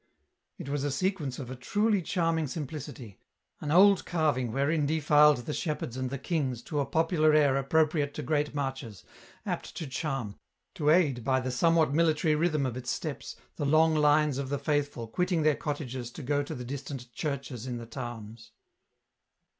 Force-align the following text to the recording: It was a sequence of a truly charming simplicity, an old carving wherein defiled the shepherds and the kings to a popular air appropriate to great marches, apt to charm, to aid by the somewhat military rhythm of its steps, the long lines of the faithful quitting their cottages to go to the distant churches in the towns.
It 0.57 0.67
was 0.67 0.83
a 0.83 0.89
sequence 0.89 1.37
of 1.37 1.51
a 1.51 1.55
truly 1.55 2.01
charming 2.01 2.47
simplicity, 2.47 3.19
an 3.59 3.69
old 3.69 4.03
carving 4.03 4.51
wherein 4.51 4.87
defiled 4.87 5.37
the 5.45 5.53
shepherds 5.53 5.95
and 5.95 6.09
the 6.09 6.17
kings 6.17 6.63
to 6.63 6.79
a 6.79 6.87
popular 6.87 7.33
air 7.35 7.55
appropriate 7.55 8.15
to 8.15 8.23
great 8.23 8.55
marches, 8.55 9.03
apt 9.45 9.75
to 9.77 9.85
charm, 9.85 10.39
to 10.73 10.89
aid 10.89 11.23
by 11.23 11.39
the 11.39 11.51
somewhat 11.51 11.93
military 11.93 12.33
rhythm 12.33 12.65
of 12.65 12.75
its 12.75 12.89
steps, 12.89 13.35
the 13.57 13.63
long 13.65 13.93
lines 13.93 14.39
of 14.39 14.49
the 14.49 14.57
faithful 14.57 15.07
quitting 15.07 15.43
their 15.43 15.53
cottages 15.55 16.09
to 16.13 16.23
go 16.23 16.41
to 16.41 16.55
the 16.55 16.65
distant 16.65 17.13
churches 17.13 17.67
in 17.67 17.77
the 17.77 17.85
towns. 17.85 18.53